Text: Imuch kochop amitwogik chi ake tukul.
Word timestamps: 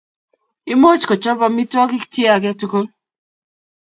Imuch 0.71 1.03
kochop 1.09 1.39
amitwogik 1.47 2.03
chi 2.13 2.21
ake 2.33 2.51
tukul. 2.59 2.85